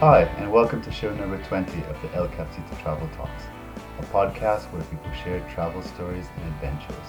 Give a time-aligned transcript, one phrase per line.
[0.00, 3.42] Hi, and welcome to show number 20 of the El Cafecito Travel Talks,
[3.98, 7.06] a podcast where people share travel stories and adventures.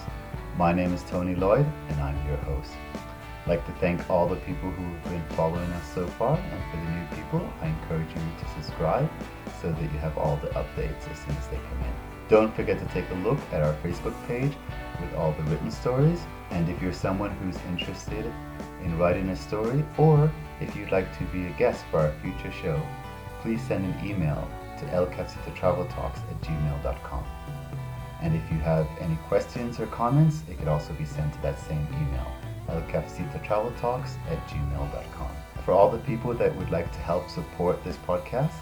[0.58, 2.72] My name is Tony Lloyd, and I'm your host.
[2.92, 6.70] I'd like to thank all the people who have been following us so far, and
[6.70, 9.10] for the new people, I encourage you to subscribe
[9.62, 11.94] so that you have all the updates as soon as they come in.
[12.28, 14.52] Don't forget to take a look at our Facebook page
[15.00, 18.30] with all the written stories, and if you're someone who's interested
[18.84, 20.30] in writing a story, or
[20.60, 22.80] if you'd like to be a guest for our future show,
[23.40, 27.24] please send an email to elcafecitotraveltalks at gmail.com.
[28.20, 31.58] And if you have any questions or comments, it could also be sent to that
[31.58, 32.32] same email,
[32.68, 35.30] elcafecitotraveltalks at gmail.com.
[35.64, 38.52] For all the people that would like to help support this podcast,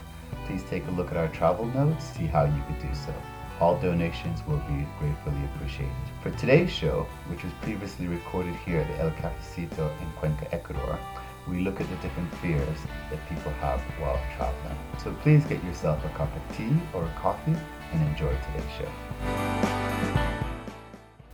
[0.46, 3.14] please take a look at our travel notes, see how you could do so.
[3.60, 5.92] All donations will be gratefully appreciated.
[6.22, 10.98] For today's show, which was previously recorded here at the El Cafecito in Cuenca, Ecuador,
[11.46, 12.78] we look at the different fears
[13.10, 14.78] that people have while traveling.
[15.04, 17.54] So please get yourself a cup of tea or a coffee
[17.92, 18.88] and enjoy today's show.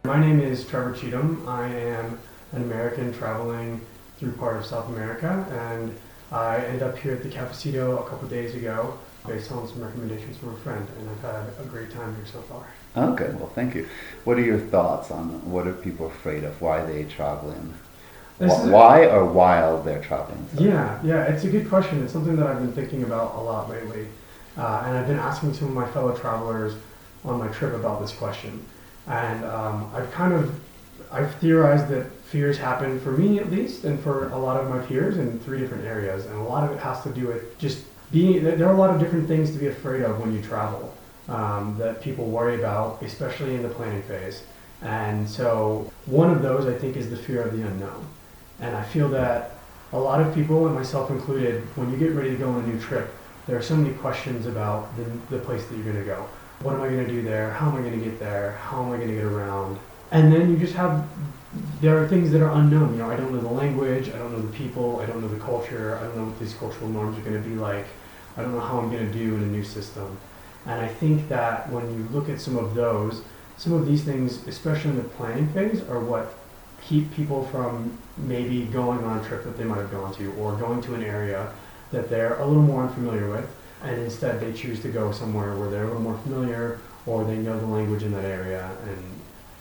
[0.02, 1.48] My name is Trevor Cheatham.
[1.48, 2.18] I am
[2.50, 3.80] an American traveling
[4.18, 5.96] through part of South America, and
[6.32, 10.36] I ended up here at the Cafecito a couple days ago based on some recommendations
[10.36, 12.66] from a friend, and I've had a great time here so far.
[12.96, 13.88] Okay, well, thank you.
[14.24, 16.60] What are your thoughts on what are people afraid of?
[16.60, 17.74] Why they traveling?
[18.38, 20.46] Why or while they're traveling?
[20.54, 20.68] Sorry.
[20.68, 22.02] Yeah, yeah, it's a good question.
[22.02, 24.08] It's something that I've been thinking about a lot lately,
[24.56, 26.74] uh, and I've been asking some of my fellow travelers
[27.24, 28.64] on my trip about this question,
[29.06, 30.58] and um, I've kind of
[31.10, 34.80] I've theorized that fears happen for me at least, and for a lot of my
[34.80, 37.84] peers in three different areas, and a lot of it has to do with just
[38.12, 40.94] being there are a lot of different things to be afraid of when you travel
[41.28, 44.42] um, that people worry about, especially in the planning phase.
[44.82, 48.06] And so one of those I think is the fear of the unknown.
[48.60, 49.52] And I feel that
[49.92, 52.66] a lot of people, and myself included, when you get ready to go on a
[52.66, 53.12] new trip,
[53.46, 56.28] there are so many questions about the, the place that you're going to go.
[56.60, 57.52] What am I going to do there?
[57.52, 58.52] How am I going to get there?
[58.52, 59.78] How am I going to get around?
[60.10, 61.08] And then you just have
[61.80, 62.92] there are things that are unknown.
[62.92, 65.28] You know, I don't know the language, I don't know the people, I don't know
[65.28, 67.86] the culture, I don't know what these cultural norms are going to be like.
[68.36, 70.18] I don't know how I'm going to do in a new system.
[70.66, 73.22] And I think that when you look at some of those,
[73.56, 76.34] some of these things, especially in the planning phase, are what
[76.82, 80.54] keep people from maybe going on a trip that they might have gone to or
[80.56, 81.52] going to an area
[81.92, 83.48] that they're a little more unfamiliar with.
[83.82, 87.36] And instead, they choose to go somewhere where they're a little more familiar or they
[87.36, 88.70] know the language in that area.
[88.88, 89.04] And,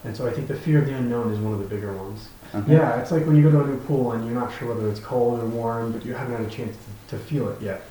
[0.03, 2.29] and so I think the fear of the unknown is one of the bigger ones.
[2.53, 2.73] Okay.
[2.73, 4.89] Yeah, it's like when you go to a new pool and you're not sure whether
[4.89, 6.75] it's cold or warm, but you haven't had a chance
[7.09, 7.81] to, to feel it yet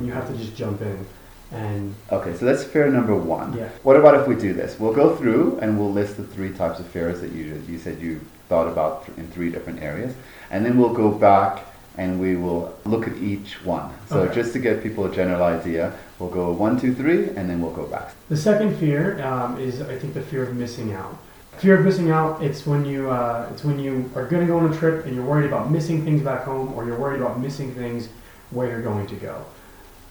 [0.00, 1.06] and you have to just jump in.
[1.52, 3.56] And okay, so that's fear number one.
[3.56, 3.68] Yeah.
[3.82, 4.78] What about if we do this?
[4.78, 8.00] We'll go through and we'll list the three types of fears that you you said
[8.00, 10.14] you thought about in three different areas,
[10.50, 11.66] and then we'll go back
[11.98, 13.92] and we will look at each one.
[14.08, 14.34] So okay.
[14.34, 17.74] just to get people a general idea, we'll go one, two, three, and then we'll
[17.74, 18.14] go back.
[18.28, 21.18] The second fear um, is, I think, the fear of missing out.
[21.58, 22.42] Fear of missing out.
[22.42, 25.16] It's when you uh, it's when you are going to go on a trip and
[25.16, 28.08] you're worried about missing things back home, or you're worried about missing things
[28.50, 29.44] where you're going to go.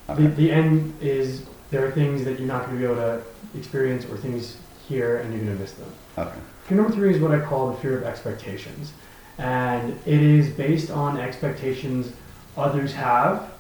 [0.09, 0.23] Okay.
[0.23, 3.21] The, the end is there are things that you're not going to be able to
[3.57, 5.91] experience or things here and you're going to miss them.
[6.17, 6.37] Okay.
[6.65, 8.93] Fear number three is what I call the fear of expectations.
[9.37, 12.11] And it is based on expectations
[12.57, 13.51] others have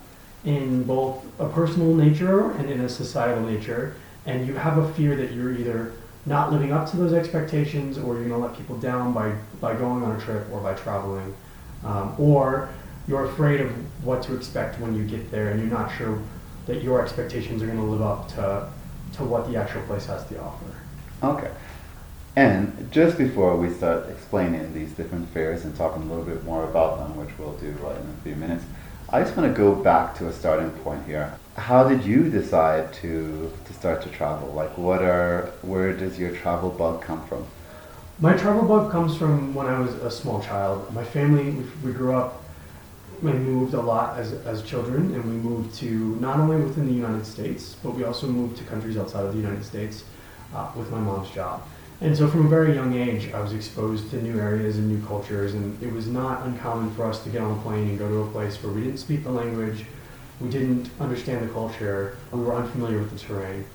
[0.43, 3.95] in both a personal nature and in a societal nature.
[4.25, 5.93] And you have a fear that you're either
[6.25, 9.73] not living up to those expectations or you're going to let people down by, by
[9.75, 11.35] going on a trip or by traveling.
[11.83, 12.69] Um, or
[13.07, 13.71] you're afraid of
[14.05, 16.21] what to expect when you get there and you're not sure
[16.69, 18.69] that your expectations are going to live up to,
[19.13, 20.65] to what the actual place has to offer.
[21.23, 21.51] Okay.
[22.35, 26.63] And just before we start explaining these different fairs and talking a little bit more
[26.65, 28.63] about them, which we'll do right in a few minutes,
[29.09, 31.39] I just want to go back to a starting point here.
[31.57, 34.49] How did you decide to, to start to travel?
[34.53, 37.47] Like, what are, where does your travel bug come from?
[38.19, 40.93] My travel bug comes from when I was a small child.
[40.93, 42.43] My family, we grew up
[43.21, 46.93] we moved a lot as, as children, and we moved to not only within the
[46.93, 50.03] United States, but we also moved to countries outside of the United States
[50.55, 51.63] uh, with my mom's job.
[52.01, 55.05] And so from a very young age, I was exposed to new areas and new
[55.05, 58.07] cultures, and it was not uncommon for us to get on a plane and go
[58.07, 59.85] to a place where we didn't speak the language,
[60.39, 63.65] we didn't understand the culture, we were unfamiliar with the terrain.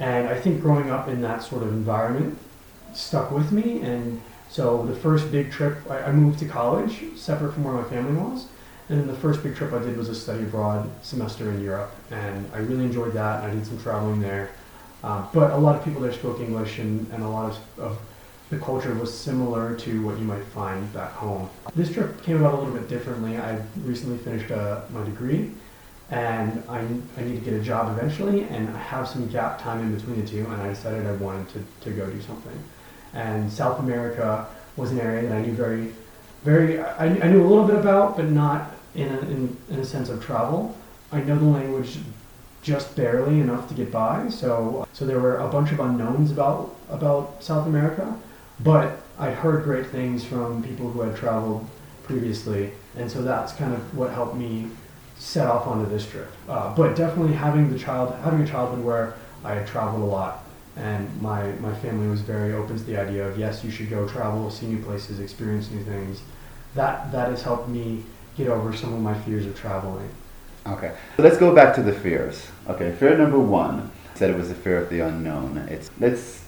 [0.00, 2.38] And I think growing up in that sort of environment
[2.92, 7.52] stuck with me, and so the first big trip, I, I moved to college, separate
[7.52, 8.48] from where my family was,
[8.90, 11.94] and then the first big trip I did was a study abroad semester in Europe,
[12.10, 13.44] and I really enjoyed that.
[13.44, 14.50] And I did some traveling there,
[15.04, 17.98] uh, but a lot of people there spoke English, and, and a lot of, of
[18.50, 21.48] the culture was similar to what you might find back home.
[21.76, 23.38] This trip came about a little bit differently.
[23.38, 25.52] I recently finished uh, my degree,
[26.10, 26.80] and I,
[27.16, 30.20] I need to get a job eventually, and I have some gap time in between
[30.20, 32.60] the two, and I decided I wanted to, to go do something.
[33.14, 35.94] And South America was an area that I knew very,
[36.42, 39.84] very, I, I knew a little bit about, but not in a, in, in a
[39.84, 40.76] sense of travel.
[41.12, 41.98] I know the language
[42.62, 46.76] just barely enough to get by, so so there were a bunch of unknowns about
[46.88, 48.14] about South America,
[48.60, 51.68] but I'd heard great things from people who had traveled
[52.04, 54.70] previously, and so that's kind of what helped me
[55.18, 56.30] set off onto this trip.
[56.48, 59.14] Uh, but definitely having the child, having a childhood where
[59.44, 60.44] I had traveled a lot,
[60.76, 64.06] and my my family was very open to the idea of yes, you should go
[64.06, 66.20] travel, see new places, experience new things.
[66.74, 68.04] That that has helped me
[68.36, 70.08] get over some of my fears of traveling.
[70.66, 72.46] Okay, so let's go back to the fears.
[72.68, 75.56] Okay, fear number one said it was a fear of the unknown.
[75.70, 76.44] It's let's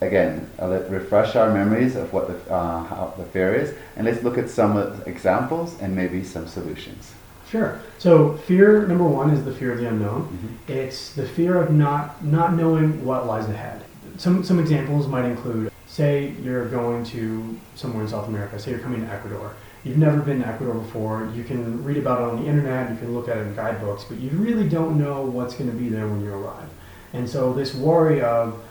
[0.00, 4.06] again uh, let refresh our memories of what the uh, how the fear is, and
[4.06, 7.12] let's look at some examples and maybe some solutions.
[7.48, 7.80] Sure.
[7.98, 10.22] So fear number one is the fear of the unknown.
[10.22, 10.72] Mm-hmm.
[10.72, 13.84] It's the fear of not not knowing what lies ahead.
[14.16, 18.58] Some some examples might include, say you're going to somewhere in South America.
[18.58, 22.20] Say you're coming to Ecuador you've never been to Ecuador before, you can read about
[22.20, 24.98] it on the internet, you can look at it in guidebooks, but you really don't
[24.98, 26.68] know what's going to be there when you arrive.
[27.12, 28.62] And so this worry of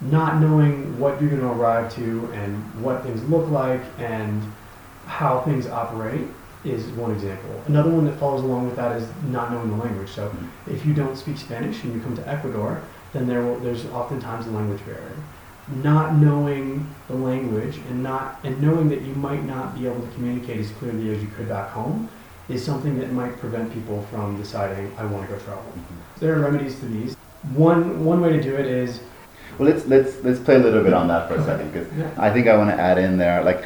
[0.00, 4.42] not knowing what you're going to arrive to and what things look like and
[5.06, 6.26] how things operate
[6.64, 7.62] is one example.
[7.66, 10.10] Another one that follows along with that is not knowing the language.
[10.10, 10.70] So mm-hmm.
[10.70, 12.82] if you don't speak Spanish and you come to Ecuador,
[13.12, 15.12] then there will, there's oftentimes a language barrier
[15.68, 20.12] not knowing the language and not and knowing that you might not be able to
[20.14, 22.08] communicate as clearly as you could back home
[22.48, 25.62] is something that might prevent people from deciding I want to go travel.
[25.62, 26.20] Mm-hmm.
[26.20, 27.14] There are remedies to these.
[27.54, 29.00] One one way to do it is
[29.58, 32.10] well let's let's let's play a little bit on that for a second because yeah.
[32.18, 33.64] I think I want to add in there like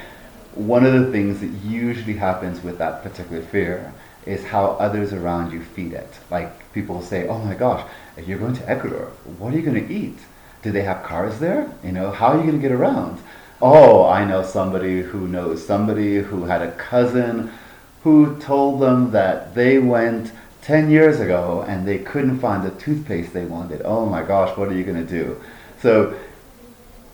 [0.54, 3.93] one of the things that usually happens with that particular fear
[4.25, 6.12] is how others around you feed it.
[6.31, 9.87] Like people say, "Oh my gosh, if you're going to Ecuador, what are you going
[9.87, 10.19] to eat?"
[10.62, 11.70] Do they have cars there?
[11.85, 13.23] You know, how are you going to get around?
[13.62, 17.53] Oh, I know somebody who knows somebody who had a cousin
[18.03, 20.32] who told them that they went
[20.62, 23.82] 10 years ago and they couldn't find the toothpaste they wanted.
[23.85, 25.41] Oh my gosh, what are you going to do?
[25.81, 26.19] So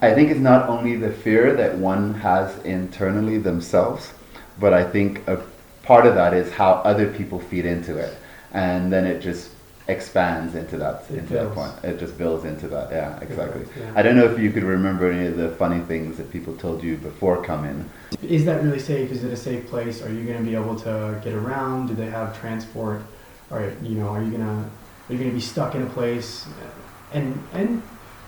[0.01, 4.13] I think it's not only the fear that one has internally themselves,
[4.59, 5.43] but I think a
[5.83, 8.17] part of that is how other people feed into it.
[8.53, 9.51] And then it just
[9.93, 11.55] expands into that it into builds.
[11.55, 11.85] that point.
[11.85, 12.91] It just builds into that.
[12.91, 13.61] Yeah, exactly.
[13.61, 13.93] Builds, yeah.
[13.95, 16.83] I don't know if you could remember any of the funny things that people told
[16.83, 17.89] you before coming.
[18.23, 19.13] Is that really safe?
[19.13, 20.03] Is it a safe place?
[20.03, 21.87] Are you going to be able to get around?
[21.89, 23.03] Do they have transport?
[23.51, 24.71] Or you know, are you gonna
[25.09, 26.47] are you gonna be stuck in a place?
[27.13, 27.83] And and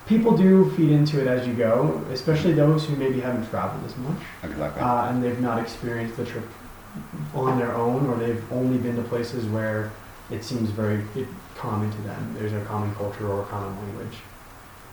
[0.05, 3.97] people do feed into it as you go, especially those who maybe haven't traveled as
[3.97, 4.21] much.
[4.43, 4.81] Exactly.
[4.81, 6.45] Uh, and they've not experienced the trip
[7.33, 9.91] on their own, or they've only been to places where
[10.31, 11.03] it seems very
[11.55, 12.35] common to them.
[12.37, 14.17] There's a common culture or a common language.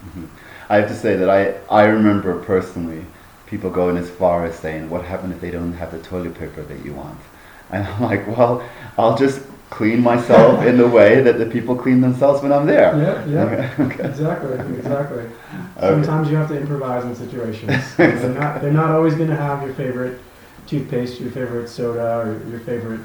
[0.04, 0.26] Mm-hmm.
[0.68, 3.04] I have to say that I, I remember personally
[3.46, 6.62] people going as far as saying, what happens if they don't have the toilet paper
[6.62, 7.18] that you want?
[7.70, 8.62] And I'm like, well,
[8.98, 12.94] I'll just clean myself in the way that the people clean themselves when I'm there.
[12.96, 14.04] Yeah, yeah, okay.
[14.04, 15.24] exactly, exactly.
[15.80, 17.82] Sometimes you have to improvise in situations.
[17.96, 20.20] they're not they're not always going to have your favorite
[20.66, 23.00] toothpaste, your favorite soda, or your favorite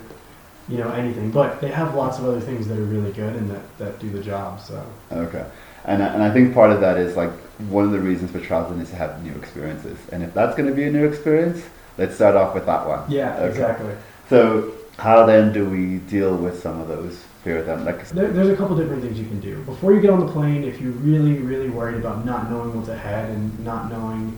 [0.69, 1.31] you know anything.
[1.31, 4.09] But they have lots of other things that are really good and that, that do
[4.09, 4.59] the job.
[4.59, 5.45] So okay,
[5.86, 7.31] and and I think part of that is like
[7.69, 9.97] one of the reasons for traveling is to have new experiences.
[10.12, 11.64] And if that's going to be a new experience,
[11.97, 13.09] let's start off with that one.
[13.09, 13.50] Yeah, okay.
[13.50, 13.95] exactly.
[14.30, 17.86] So how then do we deal with some of those fear of them?
[17.86, 20.31] Like there, there's a couple different things you can do before you get on the
[20.31, 20.64] plane.
[20.64, 24.38] If you're really really worried about not knowing what's ahead and not knowing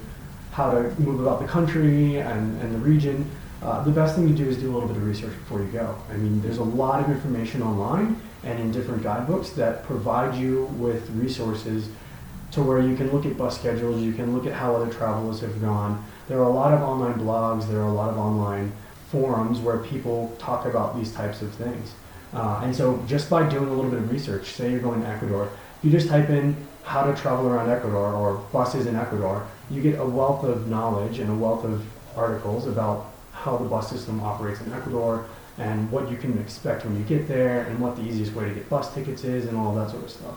[0.52, 3.30] how to move about the country and, and the region,
[3.62, 5.68] uh, the best thing to do is do a little bit of research before you
[5.68, 5.96] go.
[6.10, 10.66] I mean, there's a lot of information online and in different guidebooks that provide you
[10.78, 11.90] with resources
[12.52, 15.42] to where you can look at bus schedules, you can look at how other travelers
[15.42, 16.04] have gone.
[16.28, 18.72] There are a lot of online blogs, there are a lot of online
[19.12, 21.94] forums where people talk about these types of things.
[22.34, 25.08] Uh, and so just by doing a little bit of research, say you're going to
[25.08, 25.50] Ecuador,
[25.84, 30.00] you just type in how to travel around Ecuador or buses in Ecuador, you get
[30.00, 31.86] a wealth of knowledge and a wealth of
[32.16, 33.09] articles about
[33.44, 35.26] how the bus system operates in Ecuador
[35.58, 38.54] and what you can expect when you get there and what the easiest way to
[38.54, 40.36] get bus tickets is and all that sort of stuff.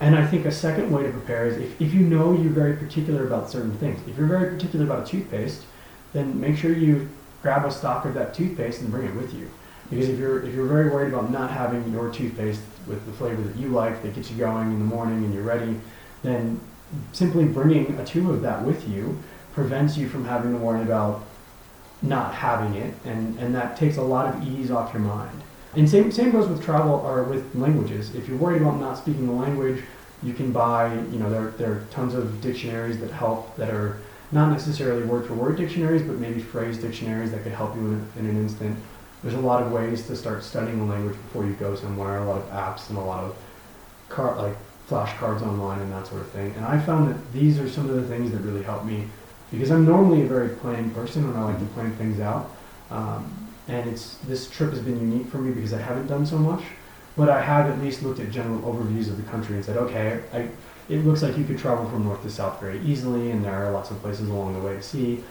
[0.00, 2.76] And I think a second way to prepare is if, if you know you're very
[2.76, 4.00] particular about certain things.
[4.08, 5.64] If you're very particular about a toothpaste,
[6.12, 7.08] then make sure you
[7.42, 9.50] grab a stock of that toothpaste and bring it with you.
[9.90, 13.42] Because if you're if you're very worried about not having your toothpaste with the flavor
[13.42, 15.78] that you like that gets you going in the morning and you're ready,
[16.22, 16.60] then
[17.12, 19.18] simply bringing a tube of that with you
[19.52, 21.24] prevents you from having to worry about
[22.04, 25.40] not having it, and, and that takes a lot of ease off your mind.
[25.76, 28.14] And same same goes with travel or with languages.
[28.14, 29.82] If you're worried about not speaking the language,
[30.22, 30.92] you can buy.
[30.94, 33.98] You know, there there are tons of dictionaries that help that are
[34.30, 38.12] not necessarily word for word dictionaries, but maybe phrase dictionaries that could help you in,
[38.18, 38.78] in an instant.
[39.22, 42.18] There's a lot of ways to start studying the language before you go somewhere.
[42.18, 43.36] A lot of apps and a lot of
[44.08, 44.56] car like
[44.88, 46.52] flashcards online and that sort of thing.
[46.56, 49.06] And I found that these are some of the things that really helped me
[49.50, 52.50] because I'm normally a very planning person and I like to plan things out.
[52.90, 56.36] Um, and it's this trip has been unique for me because I haven't done so
[56.36, 56.62] much,
[57.16, 60.20] but I have at least looked at general overviews of the country and said, okay,
[60.32, 60.48] I,
[60.88, 63.70] it looks like you could travel from north to south very easily, and there are
[63.70, 65.24] lots of places along the way to see,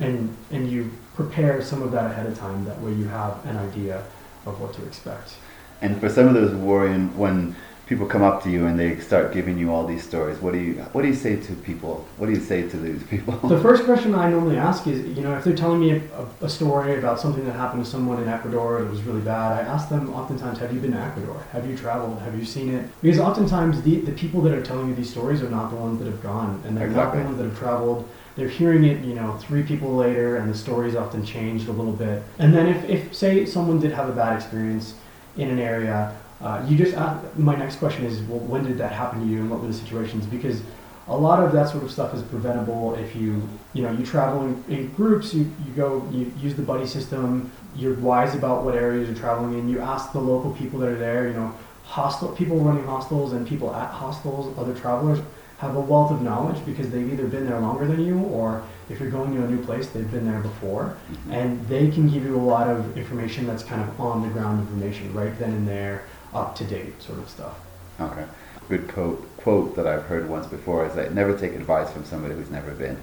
[0.00, 2.64] and and you prepare some of that ahead of time.
[2.64, 4.02] That way, you have an idea
[4.46, 5.34] of what to expect.
[5.80, 7.54] And for some of those worrying when
[7.86, 10.58] people come up to you and they start giving you all these stories, what do
[10.58, 12.04] you what do you say to people?
[12.18, 13.34] What do you say to these people?
[13.48, 16.48] The first question I normally ask is, you know, if they're telling me a, a
[16.48, 19.88] story about something that happened to someone in Ecuador that was really bad, I ask
[19.88, 21.40] them oftentimes, have you been to Ecuador?
[21.52, 22.20] Have you traveled?
[22.22, 22.90] Have you seen it?
[23.02, 25.98] Because oftentimes the, the people that are telling you these stories are not the ones
[26.00, 27.18] that have gone, and they're Exactly.
[27.20, 28.08] not the ones that have traveled.
[28.34, 31.92] They're hearing it, you know, three people later, and the story's often changed a little
[31.92, 32.22] bit.
[32.38, 34.94] And then if, if say someone did have a bad experience
[35.38, 38.92] in an area, uh, you just ask, my next question is, well, when did that
[38.92, 40.26] happen to you, and what were the situations?
[40.26, 40.60] Because
[41.08, 44.42] a lot of that sort of stuff is preventable if you, you know, you travel
[44.42, 45.32] in, in groups.
[45.32, 47.50] You, you go, you use the buddy system.
[47.76, 49.68] You're wise about what areas you're traveling in.
[49.68, 51.28] You ask the local people that are there.
[51.28, 55.20] You know, hostel people running hostels and people at hostels, other travelers
[55.58, 59.00] have a wealth of knowledge because they've either been there longer than you, or if
[59.00, 60.96] you're going to a new place, they've been there before
[61.30, 64.60] and they can give you a lot of information that's kind of on the ground
[64.60, 66.04] information right then and there
[66.36, 67.56] up to date sort of stuff
[67.98, 68.26] Okay.
[68.68, 72.34] Good quote quote that I've heard once before is that never take advice from somebody
[72.34, 72.98] who's never been.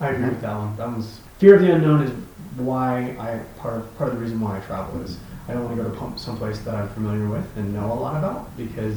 [0.00, 2.10] i agree with that one that was fear of the unknown is
[2.56, 5.18] why i part of part of the reason why i travel is
[5.48, 7.98] i don't want to go to pump someplace that i'm familiar with and know a
[8.06, 8.96] lot about because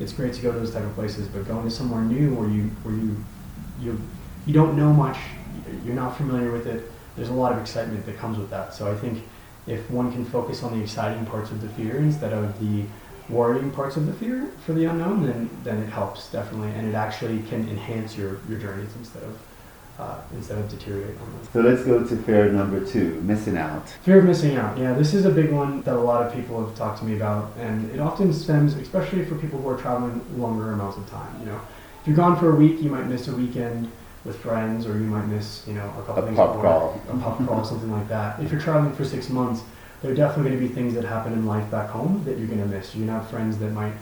[0.00, 2.48] it's great to go to those type of places but going to somewhere new where
[2.48, 3.16] you where you
[3.80, 4.00] you
[4.46, 5.18] you don't know much
[5.84, 8.90] you're not familiar with it there's a lot of excitement that comes with that so
[8.90, 9.22] i think
[9.66, 12.84] if one can focus on the exciting parts of the fear instead of the
[13.28, 16.94] worrying parts of the fear for the unknown then then it helps definitely and it
[16.94, 19.38] actually can enhance your your journeys instead of
[19.98, 23.88] uh, instead of deteriorate on them So let's go to fear number two, missing out.
[24.02, 24.76] Fear of missing out.
[24.78, 27.14] Yeah, this is a big one that a lot of people have talked to me
[27.14, 31.32] about, and it often stems, especially for people who are traveling longer amounts of time.
[31.40, 31.60] You know,
[32.00, 33.92] if you're gone for a week, you might miss a weekend
[34.24, 37.00] with friends, or you might miss, you know, a couple A things pub crawl.
[37.10, 38.40] a pub crawl, something like that.
[38.40, 39.60] If you're traveling for six months,
[40.02, 42.48] there are definitely going to be things that happen in life back home that you're
[42.48, 42.94] going to miss.
[42.94, 43.94] You're gonna have friends that might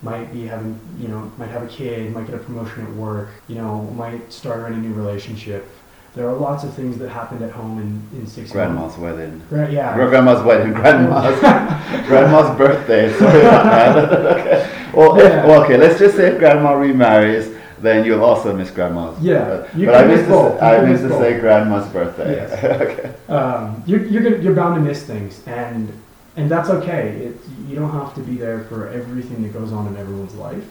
[0.00, 3.30] might be having, you know, might have a kid, might get a promotion at work,
[3.48, 5.66] you know, might start a new relationship.
[6.14, 7.78] There are lots of things that happened at home
[8.12, 8.52] in, in six months.
[8.52, 9.42] Grandma's wedding.
[9.48, 9.94] Gra- yeah.
[9.96, 11.40] Gra- Grandma's wedding, grandma's
[12.06, 13.12] grandma's birthday.
[13.18, 14.38] Sorry about that.
[14.38, 14.74] okay.
[14.94, 15.46] Well, if, Yeah.
[15.46, 15.76] well, okay.
[15.76, 19.20] Let's just say if grandma remarries, then you'll also miss grandma's.
[19.20, 20.62] Yeah, But, but I miss missed to both.
[20.62, 22.36] I miss to say grandma's birthday.
[22.36, 22.64] Yes.
[22.82, 23.32] okay.
[23.32, 25.92] um, you're, you're, gonna, you're bound to miss things, and
[26.36, 27.08] and that's okay.
[27.08, 30.64] It, you don't have to be there for everything that goes on in everyone's life.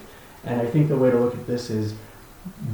[0.46, 1.94] And I think the way to look at this is,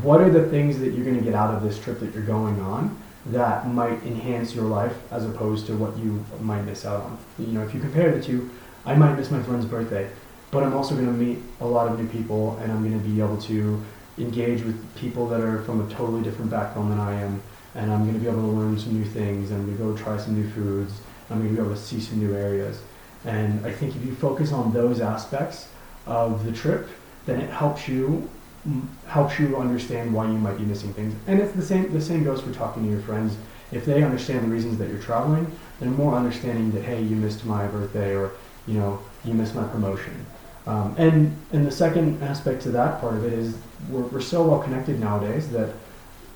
[0.04, 2.24] what are the things that you're going to get out of this trip that you're
[2.24, 2.96] going on
[3.28, 7.18] that might enhance your life as opposed to what you might miss out on.
[7.40, 8.50] You know, if you compare the two,
[8.86, 10.10] I might miss my friend's birthday,
[10.52, 13.08] but I'm also going to meet a lot of new people, and I'm going to
[13.08, 13.84] be able to
[14.18, 17.42] engage with people that are from a totally different background than I am,
[17.76, 19.52] and I'm going to be able to learn some new things.
[19.52, 20.94] I'm going to go try some new foods.
[21.30, 22.82] I'm going to be able to see some new areas.
[23.26, 25.70] And I think if you focus on those aspects
[26.06, 26.90] of the trip,
[27.26, 28.30] then it helps you
[28.68, 31.16] mm, helps you understand why you might be missing things.
[31.28, 33.38] And it's the same the same goes for talking to your friends.
[33.72, 37.46] If they understand the reasons that you're traveling, they're more understanding that hey, you missed
[37.46, 38.32] my birthday or
[38.68, 40.26] you know you missed my promotion.
[40.66, 43.58] Um, and and the second aspect to that part of it is
[43.90, 45.70] we're, we're so well connected nowadays that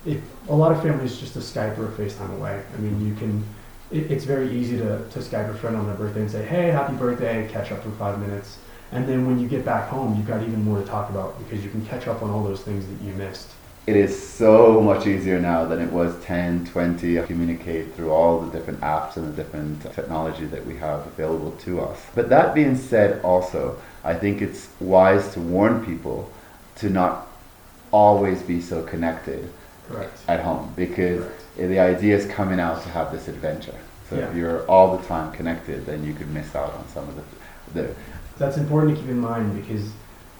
[0.04, 2.62] it, a lot of families just a Skype or a FaceTime away.
[2.74, 3.44] I mean, you can.
[3.90, 6.68] It, it's very easy to, to Skype a friend on their birthday and say, "Hey,
[6.68, 8.58] happy birthday!" Catch up for five minutes,
[8.92, 11.64] and then when you get back home, you've got even more to talk about because
[11.64, 13.48] you can catch up on all those things that you missed.
[13.88, 18.38] It is so much easier now than it was 10, 20 to communicate through all
[18.38, 21.98] the different apps and the different technology that we have available to us.
[22.14, 26.32] But that being said, also, I think it's wise to warn people
[26.76, 27.28] to not
[27.90, 29.52] always be so connected
[30.26, 33.78] at home because the idea is coming out to have this adventure.
[34.08, 37.16] So if you're all the time connected, then you could miss out on some of
[37.16, 37.94] the, the
[38.38, 39.90] That's important to keep in mind because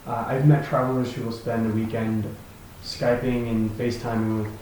[0.06, 2.24] uh, I've met travelers who will spend a weekend
[2.82, 4.52] Skyping and FaceTiming with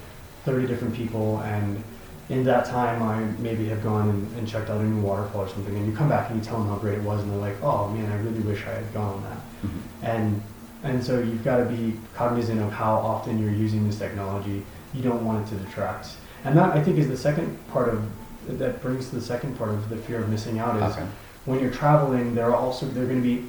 [0.44, 1.84] 30 different people, and
[2.28, 5.48] in that time I maybe have gone and, and checked out a new waterfall or
[5.48, 7.38] something, and you come back and you tell them how great it was, and they're
[7.38, 9.38] like, oh man, I really wish I had gone on that.
[9.38, 10.04] Mm-hmm.
[10.04, 10.42] And
[10.82, 14.64] and so you've got to be cognizant of how often you're using this technology.
[14.94, 16.08] You don't want it to detract.
[16.44, 18.08] And that I think is the second part of
[18.46, 21.06] that brings to the second part of the fear of missing out is Okay.
[21.46, 23.44] when you're traveling, there are also there are going to be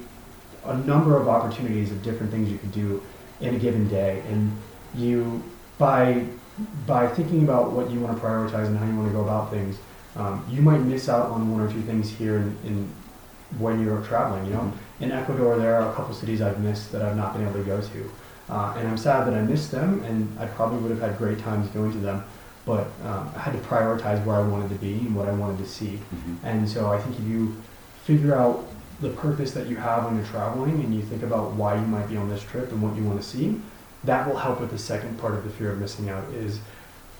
[0.64, 3.02] a number of opportunities of different things you could do
[3.40, 4.50] in a given day, and
[4.94, 5.42] you
[5.78, 6.24] by
[6.86, 9.50] by thinking about what you want to prioritize and how you want to go about
[9.50, 9.76] things,
[10.16, 12.90] um, you might miss out on one or two things here in, in
[13.58, 14.44] when you're traveling.
[14.46, 17.42] You know, in Ecuador, there are a couple cities I've missed that I've not been
[17.42, 18.10] able to go to,
[18.48, 21.38] uh, and I'm sad that I missed them, and I probably would have had great
[21.38, 22.24] times going to them.
[22.66, 25.58] But um, I had to prioritize where I wanted to be and what I wanted
[25.58, 25.98] to see.
[26.14, 26.36] Mhm.
[26.44, 27.56] And so I think if you
[28.04, 28.66] figure out
[29.00, 32.08] the purpose that you have when you're traveling and you think about why you might
[32.08, 33.58] be on this trip and what you want to see,
[34.04, 36.60] that will help with the second part of the fear of missing out is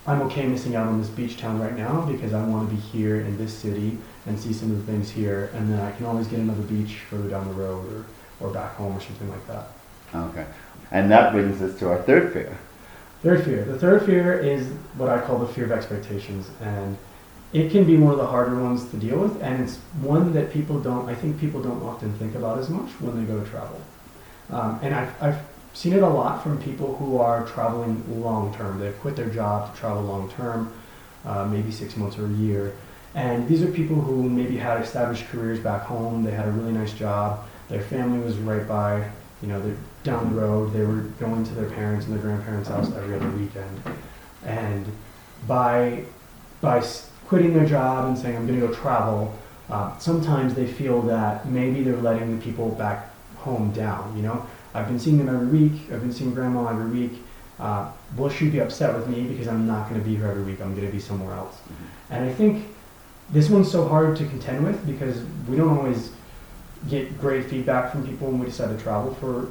[0.07, 2.81] I'm okay missing out on this beach town right now because I want to be
[2.81, 6.05] here in this city and see some of the things here and then I can
[6.05, 8.05] always get another beach further down the road
[8.41, 9.67] or, or back home or something like that.
[10.15, 10.45] Okay.
[10.91, 12.57] And that brings us to our third fear.
[13.21, 13.63] Third fear.
[13.65, 16.97] The third fear is what I call the fear of expectations, and
[17.51, 20.53] it can be one of the harder ones to deal with, and it's one that
[20.53, 21.09] people don't.
[21.09, 23.81] I think people don't often think about as much when they go to travel.
[24.49, 25.39] Um, and I've, I've
[25.73, 28.79] seen it a lot from people who are traveling long term.
[28.79, 30.73] They've quit their job to travel long term,
[31.25, 32.75] uh, maybe six months or a year.
[33.15, 36.23] And these are people who maybe had established careers back home.
[36.23, 37.45] They had a really nice job.
[37.67, 39.09] Their family was right by,
[39.41, 40.73] you know, they're down the road.
[40.73, 43.81] They were going to their parents and their grandparents' house every other weekend.
[44.45, 44.85] And
[45.47, 46.03] by
[46.61, 46.83] by
[47.27, 49.37] quitting their job and saying I'm going to go travel,
[49.69, 54.15] uh, sometimes they feel that maybe they're letting the people back home down.
[54.15, 55.91] You know, I've been seeing them every week.
[55.91, 57.23] I've been seeing grandma every week.
[57.59, 60.43] Uh, will she be upset with me because I'm not going to be here every
[60.43, 60.61] week?
[60.61, 61.57] I'm going to be somewhere else.
[62.09, 62.67] And I think
[63.31, 66.11] this one's so hard to contend with because we don't always
[66.87, 69.49] get great feedback from people when we decide to travel for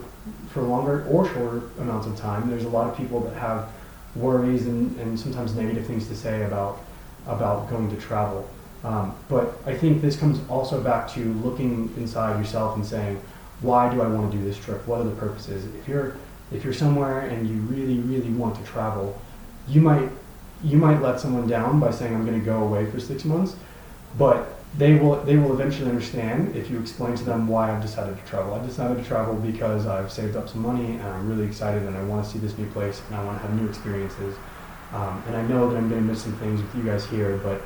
[0.50, 2.48] for longer or shorter amounts of time.
[2.50, 3.70] There's a lot of people that have
[4.14, 6.80] worries and, and sometimes negative things to say about
[7.26, 8.48] about going to travel.
[8.84, 13.20] Um, but I think this comes also back to looking inside yourself and saying,
[13.60, 14.86] why do I want to do this trip?
[14.86, 15.64] What are the purposes?
[15.80, 16.16] If you're
[16.52, 19.20] if you're somewhere and you really really want to travel,
[19.66, 20.08] you might
[20.62, 23.56] you might let someone down by saying I'm going to go away for six months,
[24.16, 28.18] but they will they will eventually understand if you explain to them why I've decided
[28.18, 28.54] to travel.
[28.54, 31.96] I've decided to travel because I've saved up some money and I'm really excited and
[31.96, 34.34] I want to see this new place and I want to have new experiences.
[34.92, 37.36] Um, and I know that I'm going to miss some things with you guys here,
[37.38, 37.60] but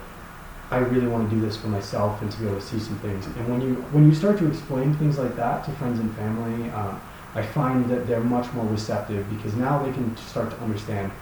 [0.72, 2.98] I really want to do this for myself and to be able to see some
[3.00, 3.26] things.
[3.26, 6.70] And when you when you start to explain things like that to friends and family,
[6.70, 6.98] um,
[7.34, 11.12] I find that they're much more receptive because now they can start to understand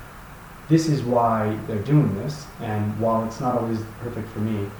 [0.69, 4.71] this is why they're doing this, and while it's not always perfect for me,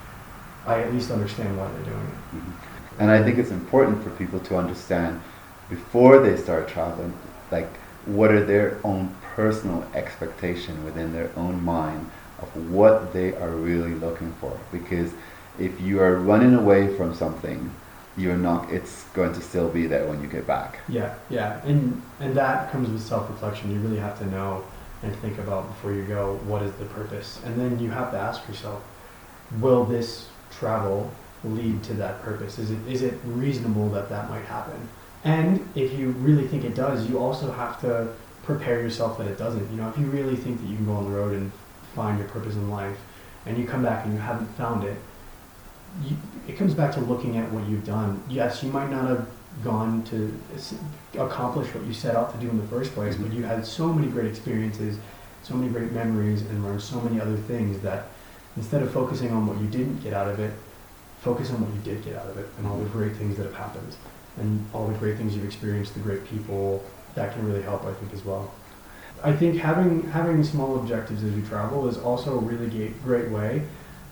[0.65, 2.37] I at least understand why they're doing it.
[2.37, 2.53] Mhm.
[3.01, 5.21] And I think it's important for people to understand
[5.69, 7.13] before they start traveling,
[7.51, 7.71] like
[8.07, 12.07] what are their own personal expectation within their own mind
[12.43, 14.59] of what they are really looking for.
[14.73, 15.13] Because
[15.59, 17.73] if you are running away from something,
[18.17, 18.71] you're not.
[18.73, 20.81] It's going to still be there when you get back.
[20.89, 23.71] Yeah, yeah, and and that comes with self-reflection.
[23.73, 24.65] You really have to know
[25.03, 28.19] and think about before you go what is the purpose, and then you have to
[28.19, 28.83] ask yourself,
[29.61, 31.11] will this travel
[31.45, 32.59] lead to that purpose?
[32.59, 34.89] Is it is it reasonable that that might happen?
[35.25, 38.09] And if you really think it does, you also have to
[38.43, 39.71] prepare yourself that it doesn't.
[39.71, 41.53] You know, if you really think that you can go on the road and
[41.95, 42.99] find your purpose in life,
[43.47, 44.97] and you come back and you haven't found it,
[46.05, 48.23] you, it comes back to looking at what you've done.
[48.29, 49.29] Yes, you might not have
[49.65, 50.33] gone to
[51.19, 53.39] accomplish what you set out to do in the first place, but mm-hmm.
[53.39, 54.99] you had so many great experiences,
[55.43, 58.07] so many great memories, and learned so many other things that
[58.57, 60.53] instead of focusing on what you didn't get out of it,
[61.21, 62.99] focus on what you did get out of it and all the mm-hmm.
[62.99, 63.95] great things that have happened
[64.39, 66.83] and all the great things you've experienced, the great people.
[67.15, 68.53] That can really help, I think, as well.
[69.23, 73.29] I think having having small objectives as you travel is also a really ga- great
[73.31, 73.63] way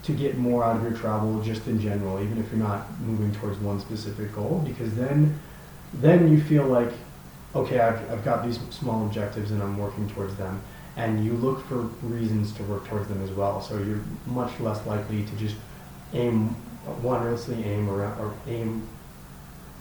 [0.05, 3.33] to get more out of your travel just in general, even if you're not moving
[3.33, 5.39] towards one specific goal, because then
[5.95, 6.91] then you feel like,
[7.55, 10.61] okay, I've, I've got these small objectives and I'm working towards them,
[10.97, 13.61] and you look for reasons to work towards them as well.
[13.63, 15.57] So you're much less likely to just
[16.13, 16.55] aim
[17.03, 18.87] wanderlessly aim around or aim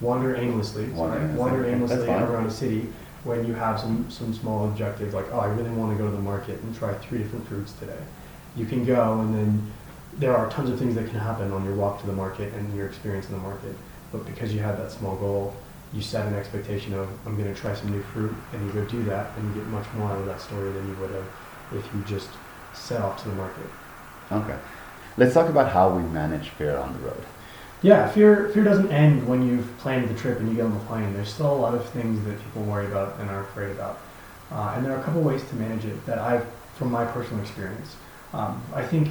[0.00, 1.38] wander aimlessly, Wander sorry, aimlessly.
[1.38, 2.86] wander aimlessly around a city
[3.24, 6.16] when you have some, some small objective like, oh, I really want to go to
[6.16, 7.98] the market and try three different fruits today.
[8.56, 9.72] You can go and then
[10.18, 12.76] there are tons of things that can happen on your walk to the market and
[12.76, 13.74] your experience in the market.
[14.10, 15.54] But because you had that small goal,
[15.92, 18.84] you set an expectation of, I'm going to try some new fruit, and you go
[18.86, 21.24] do that, and you get much more out of that story than you would have
[21.72, 22.28] if you just
[22.74, 23.66] set off to the market.
[24.30, 24.58] Okay.
[25.16, 27.24] Let's talk about how we manage fear on the road.
[27.80, 30.84] Yeah, fear fear doesn't end when you've planned the trip and you get on the
[30.86, 31.12] plane.
[31.12, 34.00] There's still a lot of things that people worry about and are afraid about,
[34.50, 37.40] uh, and there are a couple ways to manage it that I've, from my personal
[37.40, 37.94] experience.
[38.32, 39.08] Um, I think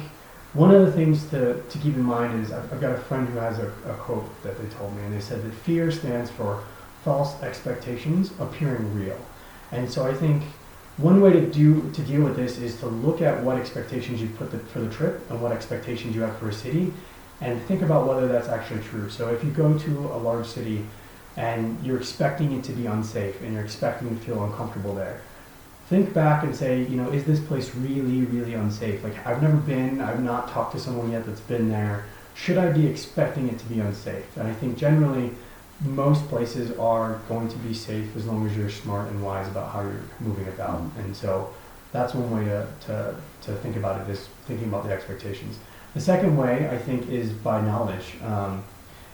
[0.52, 3.26] one of the things to, to keep in mind is I've, I've got a friend
[3.28, 6.30] who has a, a quote that they told me, and they said that fear stands
[6.30, 6.62] for
[7.04, 9.18] false expectations appearing real,
[9.72, 10.42] and so I think
[10.98, 14.28] one way to do to deal with this is to look at what expectations you
[14.28, 16.92] put the, for the trip and what expectations you have for a city,
[17.40, 19.08] and think about whether that's actually true.
[19.08, 20.84] So if you go to a large city
[21.36, 25.20] and you're expecting it to be unsafe and you're expecting to feel uncomfortable there,
[25.88, 29.02] think back and say, you know, is this place really, really unsafe?
[29.04, 32.04] Like I've never been, I've not talked to someone yet that's been there.
[32.34, 34.36] Should I be expecting it to be unsafe?
[34.36, 35.30] And I think generally
[35.80, 39.72] most places are going to be safe as long as you're smart and wise about
[39.72, 40.80] how you're moving about.
[40.80, 41.04] Mhm.
[41.04, 41.54] And so
[41.92, 45.58] that's one way to, to, to think about it is thinking about the expectations.
[45.98, 48.14] The second way, I think, is by knowledge.
[48.22, 48.62] Um,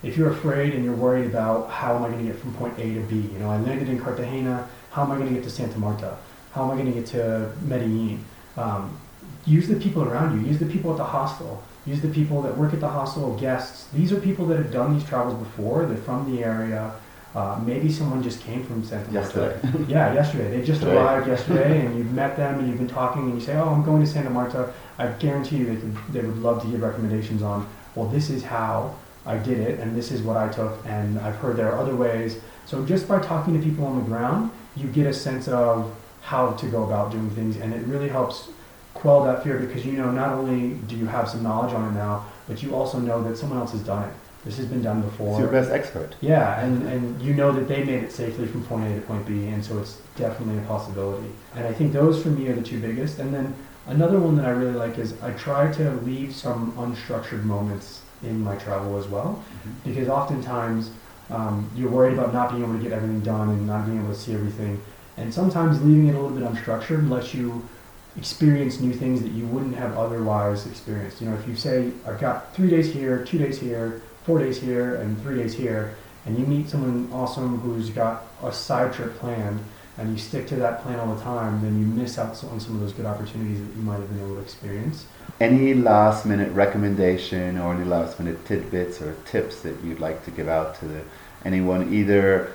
[0.03, 2.77] if you're afraid and you're worried about how am I going to get from point
[2.77, 5.43] A to B, you know, I landed in Cartagena, how am I going to get
[5.45, 6.15] to Santa Marta?
[6.51, 8.23] How am I going to get to Medellin?
[8.55, 8.99] Um,
[9.47, 10.47] use the people around you.
[10.47, 11.63] Use the people at the hostel.
[11.87, 13.87] Use the people that work at the hostel, guests.
[13.87, 15.87] These are people that have done these travels before.
[15.87, 16.93] They're from the area.
[17.35, 19.59] Uh, maybe someone just came from Santa Marta.
[19.61, 19.85] Yesterday.
[19.91, 20.57] Yeah, yesterday.
[20.57, 20.95] They just Today.
[20.95, 23.83] arrived yesterday, and you've met them, and you've been talking, and you say, "Oh, I'm
[23.83, 27.43] going to Santa Marta." I guarantee you, they could, they would love to give recommendations
[27.43, 27.67] on.
[27.93, 28.95] Well, this is how
[29.25, 31.95] I did it, and this is what I took, and I've heard there are other
[31.95, 32.39] ways.
[32.65, 36.51] So just by talking to people on the ground, you get a sense of how
[36.53, 38.47] to go about doing things, and it really helps
[38.93, 41.93] quell that fear because you know not only do you have some knowledge on it
[41.97, 44.15] now, but you also know that someone else has done it.
[44.45, 45.31] This has been done before.
[45.31, 46.15] It's your best expert.
[46.21, 49.25] Yeah, and, and you know that they made it safely from point A to point
[49.25, 51.29] B, and so it's definitely a possibility.
[51.55, 53.17] And I think those for me are the two biggest.
[53.17, 53.55] And then
[53.87, 58.39] another one that I really like is I try to leave some unstructured moments in
[58.43, 59.43] my travel as well,
[59.83, 60.91] because oftentimes
[61.31, 64.13] um, you're worried about not being able to get everything done and not being able
[64.13, 64.79] to see everything.
[65.17, 67.67] And sometimes leaving it a little bit unstructured lets you
[68.15, 71.19] experience new things that you wouldn't have otherwise experienced.
[71.19, 74.59] You know, if you say, I've got three days here, two days here, four days
[74.59, 79.17] here, and three days here, and you meet someone awesome who's got a side trip
[79.19, 79.59] planned,
[79.97, 82.75] and you stick to that plan all the time, then you miss out on some
[82.75, 85.05] of those good opportunities that you might have been able to experience.
[85.39, 90.31] Any last minute recommendation or any last minute tidbits or tips that you'd like to
[90.31, 91.01] give out to the,
[91.45, 92.51] anyone either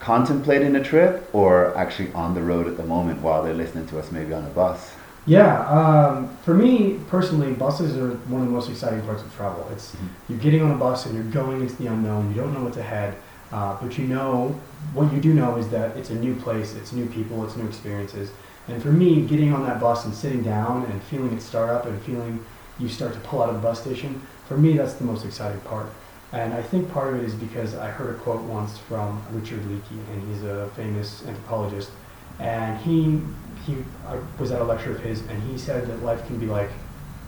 [0.00, 3.98] contemplating a trip or actually on the road at the moment while they're listening to
[3.98, 4.92] us maybe on a bus?
[5.26, 9.66] Yeah, um, for me personally, buses are one of the most exciting parts of travel.
[9.72, 10.08] It's Mhm.
[10.28, 12.32] you're getting on a bus and you're going into the unknown.
[12.32, 13.14] You don't know what's ahead,
[13.52, 14.54] uh, but you know
[14.94, 17.66] what you do know is that it's a new place, it's new people, it's new
[17.66, 18.30] experiences.
[18.68, 21.86] And for me, getting on that bus and sitting down and feeling it start up
[21.86, 22.40] and feeling
[22.78, 25.60] you start to pull out of the bus station, for me, that's the most exciting
[25.60, 25.86] part.
[26.32, 29.60] And I think part of it is because I heard a quote once from Richard
[29.64, 31.90] Leakey, and he's a famous anthropologist,
[32.38, 33.20] and he
[33.64, 36.46] he I was at a lecture of his, and he said that life can be
[36.46, 36.70] like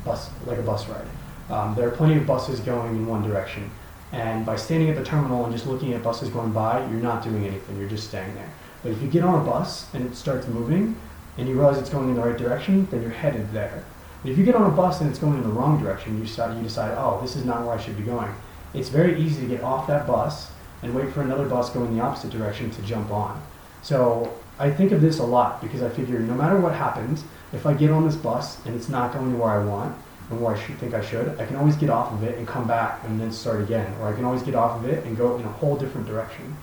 [0.05, 1.07] bus like a bus ride.
[1.51, 3.71] Um, there are plenty of buses going in one direction,
[4.13, 7.25] and by standing at the terminal and just looking at buses going by, you're not
[7.25, 7.79] doing anything.
[7.79, 8.53] You're just staying there.
[8.83, 10.97] But if you get on a bus and it starts moving,
[11.39, 13.85] and you realize it's going in the right direction, then you're headed there.
[14.23, 16.25] But if you get on a bus and it's going in the wrong direction, you
[16.25, 18.35] decide, you decide, oh, this is not where I should be going.
[18.75, 20.51] It's very easy to get off that bus
[20.83, 23.41] and wait for another bus going the opposite direction to jump on.
[23.83, 27.65] So I think of this a lot because I figure no matter what happens, if
[27.67, 29.97] I get on this bus and it's not going where I want
[30.31, 32.47] and where I should think I should, I can always get off of it and
[32.47, 33.95] come back and then start again.
[34.01, 36.57] Or I can always get off of it and go in a whole different direction.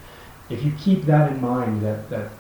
[0.50, 2.32] If you keep that in mind, that, that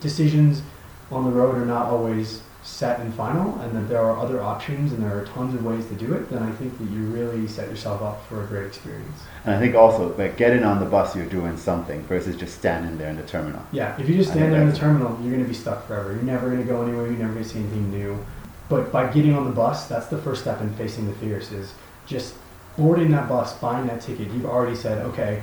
[0.00, 0.62] decisions
[1.10, 4.92] on the road are not always set and final and that there are other options
[4.92, 7.48] and there are tons of ways to do it, then I think that you really
[7.48, 9.20] set yourself up for a great experience.
[9.44, 12.98] And I think also, like getting on the bus, you're doing something versus just standing
[12.98, 13.62] there in the terminal.
[13.72, 16.12] Yeah, if you just stand there in the terminal, you're going to be stuck forever.
[16.12, 17.06] You're never going to go anywhere.
[17.06, 18.24] You're never going to see anything new.
[18.68, 21.50] But by getting on the bus, that's the first step in facing the fears.
[21.50, 21.74] Is
[22.06, 22.34] just
[22.78, 24.30] boarding that bus, buying that ticket.
[24.30, 25.42] You've already said, okay,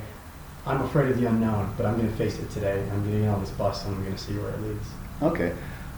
[0.66, 2.82] I'm afraid of the unknown, but I'm going to face it today.
[2.90, 4.86] I'm getting on this bus, and I'm going to see where it leads.
[5.22, 5.52] Okay.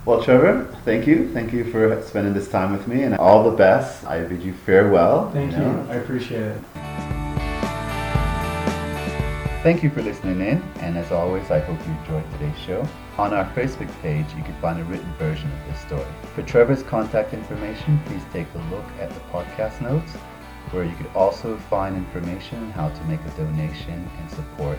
[0.05, 1.33] Well, Trevor, thank you.
[1.33, 4.05] Thank you for spending this time with me and all the best.
[4.05, 5.31] I bid you farewell.
[5.31, 5.59] Thank you.
[5.59, 5.87] know.
[5.88, 6.61] I appreciate it.
[9.62, 12.85] Thank you for listening in, and as always, I hope you enjoyed today's show.
[13.17, 16.12] On our Facebook page, you can find a written version of this story.
[16.35, 20.11] For Trevor's contact information, please take a look at the podcast notes,
[20.73, 24.79] where you could also find information on how to make a donation and support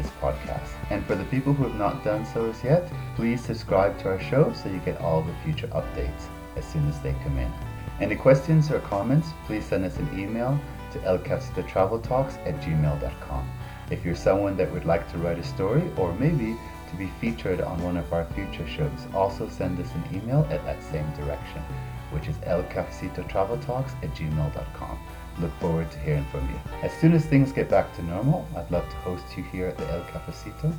[0.00, 0.70] this podcast.
[0.90, 4.20] And for the people who have not done so as yet, please subscribe to our
[4.20, 7.52] show so you get all the future updates as soon as they come in.
[8.00, 10.58] Any questions or comments, please send us an email
[10.92, 13.50] to elcafecitotraveltalks at gmail.com.
[13.90, 16.56] If you're someone that would like to write a story or maybe
[16.90, 20.64] to be featured on one of our future shows, also send us an email at
[20.64, 21.62] that same direction,
[22.10, 24.98] which is elcafecitotraveltalks at gmail.com.
[25.40, 26.60] Look forward to hearing from you.
[26.82, 29.78] As soon as things get back to normal, I'd love to host you here at
[29.78, 30.74] the El Cafecito.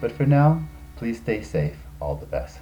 [0.00, 0.62] But for now,
[0.96, 1.76] please stay safe.
[2.00, 2.54] All the best.